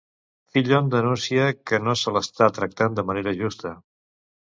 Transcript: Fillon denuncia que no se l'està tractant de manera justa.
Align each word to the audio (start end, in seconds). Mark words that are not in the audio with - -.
Fillon 0.53 0.87
denuncia 0.93 1.43
que 1.71 1.79
no 1.87 1.95
se 2.03 2.13
l'està 2.15 2.47
tractant 2.55 2.97
de 3.01 3.05
manera 3.11 3.35
justa. 3.43 3.75